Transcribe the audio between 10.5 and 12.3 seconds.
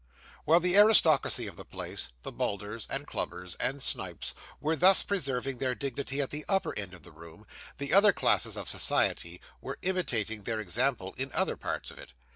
example in other parts of it.